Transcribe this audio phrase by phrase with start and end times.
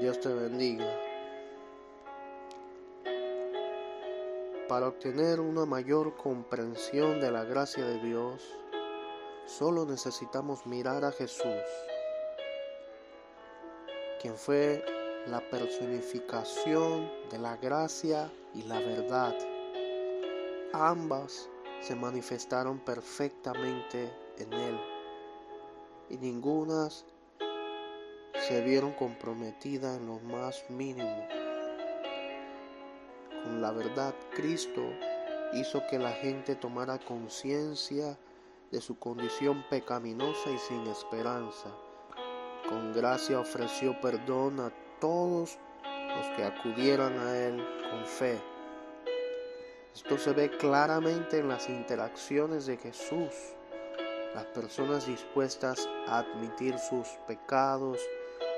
[0.00, 0.86] Dios te bendiga.
[4.68, 8.42] Para obtener una mayor comprensión de la gracia de Dios,
[9.46, 11.64] solo necesitamos mirar a Jesús,
[14.20, 14.84] quien fue
[15.26, 19.34] la personificación de la gracia y la verdad.
[20.74, 21.48] Ambas
[21.80, 24.80] se manifestaron perfectamente en Él
[26.08, 26.88] y ninguna
[28.48, 31.28] se vieron comprometidas en lo más mínimo.
[33.44, 34.82] Con la verdad, Cristo
[35.52, 38.16] hizo que la gente tomara conciencia
[38.70, 41.68] de su condición pecaminosa y sin esperanza.
[42.66, 45.58] Con gracia ofreció perdón a todos
[46.16, 48.40] los que acudieran a Él con fe.
[49.94, 53.34] Esto se ve claramente en las interacciones de Jesús.
[54.34, 58.00] Las personas dispuestas a admitir sus pecados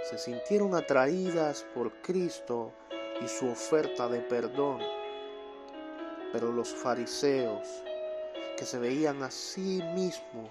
[0.02, 2.72] se sintieron atraídas por Cristo
[3.20, 4.80] y su oferta de perdón.
[6.32, 7.66] Pero los fariseos,
[8.56, 10.50] que se veían a sí mismos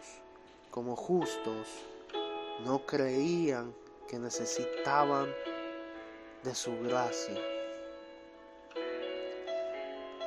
[0.72, 1.67] como justos,
[2.66, 3.73] no creían
[4.08, 5.33] que necesitaban
[6.44, 7.39] de su gracia.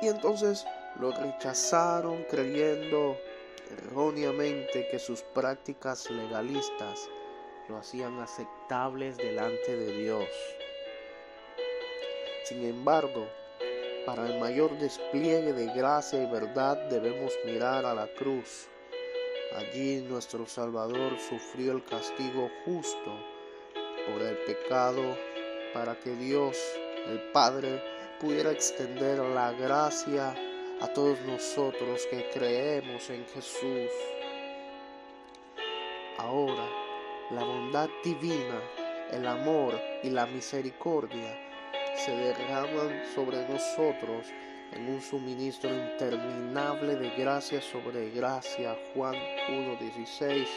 [0.01, 0.65] Y entonces
[0.99, 3.17] lo rechazaron creyendo
[3.71, 7.09] erróneamente que sus prácticas legalistas
[7.69, 10.27] lo hacían aceptables delante de Dios.
[12.45, 13.27] Sin embargo,
[14.05, 18.67] para el mayor despliegue de gracia y verdad debemos mirar a la cruz.
[19.55, 23.11] Allí nuestro Salvador sufrió el castigo justo
[24.07, 25.15] por el pecado
[25.73, 26.57] para que Dios,
[27.07, 27.81] el Padre,
[28.19, 30.35] pudiera extender la gracia
[30.81, 33.89] a todos nosotros que creemos en Jesús.
[36.17, 36.82] Ahora,
[37.35, 38.61] la bondad divina,
[39.11, 41.35] el amor y la misericordia
[41.95, 44.27] se derraman sobre nosotros
[44.71, 48.77] en un suministro interminable de gracia sobre gracia.
[48.93, 49.15] Juan
[49.49, 50.47] 1.16.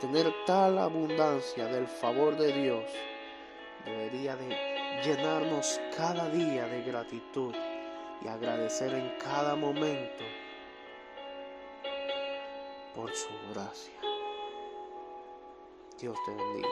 [0.00, 2.84] Tener tal abundancia del favor de Dios
[3.84, 4.56] debería de
[5.04, 7.54] llenarnos cada día de gratitud
[8.22, 10.24] y agradecer en cada momento
[12.94, 14.17] por su gracia.
[15.98, 16.62] 就是这个理